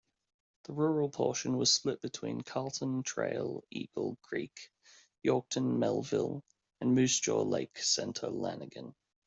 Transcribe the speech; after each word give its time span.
The 0.63 0.73
rural 0.73 1.09
portion 1.09 1.57
was 1.57 1.71
split 1.71 2.01
between 2.01 2.41
Carlton 2.41 3.03
Trail-Eagle 3.03 4.17
Creek, 4.23 4.71
Yorkton-Melville 5.23 6.43
and 6.79 6.95
Moose 6.95 7.19
Jaw-Lake 7.19 7.77
Centre-Lanigan. 7.77 8.95